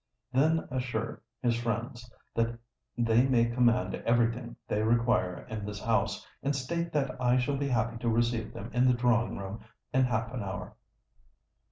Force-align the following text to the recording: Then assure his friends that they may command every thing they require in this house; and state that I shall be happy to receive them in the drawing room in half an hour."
Then 0.33 0.67
assure 0.71 1.21
his 1.43 1.55
friends 1.61 2.11
that 2.33 2.57
they 2.97 3.27
may 3.27 3.45
command 3.45 3.93
every 3.93 4.33
thing 4.33 4.55
they 4.67 4.81
require 4.81 5.45
in 5.47 5.63
this 5.63 5.79
house; 5.79 6.25
and 6.41 6.55
state 6.55 6.91
that 6.93 7.21
I 7.21 7.37
shall 7.37 7.55
be 7.57 7.67
happy 7.67 7.97
to 7.99 8.09
receive 8.09 8.51
them 8.51 8.71
in 8.73 8.87
the 8.87 8.95
drawing 8.95 9.37
room 9.37 9.63
in 9.93 10.05
half 10.05 10.33
an 10.33 10.41
hour." 10.41 10.75